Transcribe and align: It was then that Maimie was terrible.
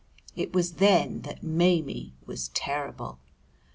It 0.35 0.51
was 0.51 0.77
then 0.77 1.21
that 1.25 1.43
Maimie 1.43 2.15
was 2.25 2.47
terrible. 2.55 3.19